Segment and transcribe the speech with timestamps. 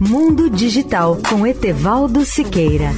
[0.00, 2.92] Mundo Digital com Etevaldo Siqueira.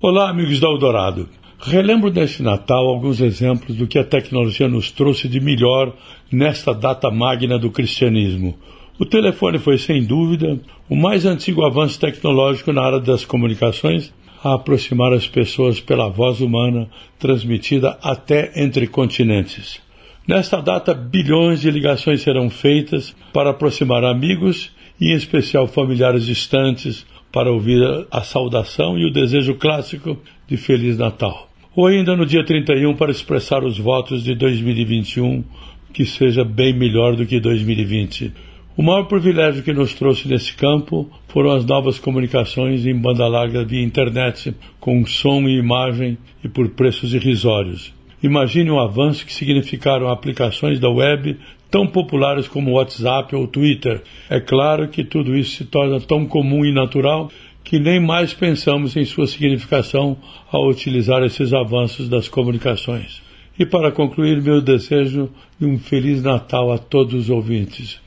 [0.00, 1.28] Olá, amigos da Eldorado.
[1.60, 5.94] Relembro neste Natal alguns exemplos do que a tecnologia nos trouxe de melhor
[6.32, 8.58] nesta data magna do cristianismo.
[8.98, 10.58] O telefone foi, sem dúvida,
[10.90, 16.40] o mais antigo avanço tecnológico na área das comunicações a aproximar as pessoas pela voz
[16.40, 19.80] humana transmitida até entre continentes.
[20.26, 27.06] Nesta data, bilhões de ligações serão feitas para aproximar amigos e, em especial, familiares distantes
[27.32, 31.48] para ouvir a saudação e o desejo clássico de Feliz Natal.
[31.74, 35.44] Ou ainda no dia 31 para expressar os votos de 2021
[35.92, 38.32] que seja bem melhor do que 2020.
[38.78, 43.64] O maior privilégio que nos trouxe nesse campo foram as novas comunicações em banda larga
[43.64, 47.92] via internet, com som e imagem e por preços irrisórios.
[48.22, 51.36] Imagine o avanço que significaram aplicações da web
[51.68, 54.00] tão populares como WhatsApp ou Twitter.
[54.30, 57.32] É claro que tudo isso se torna tão comum e natural
[57.64, 60.16] que nem mais pensamos em sua significação
[60.52, 63.20] ao utilizar esses avanços das comunicações.
[63.58, 68.06] E para concluir, meu desejo de um Feliz Natal a todos os ouvintes.